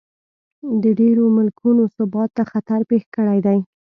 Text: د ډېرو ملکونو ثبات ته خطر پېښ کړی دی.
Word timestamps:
د 0.81 0.83
ډېرو 0.99 1.23
ملکونو 1.37 1.83
ثبات 1.95 2.29
ته 2.37 2.43
خطر 2.51 2.79
پېښ 2.89 3.03
کړی 3.15 3.39
دی. 3.45 3.59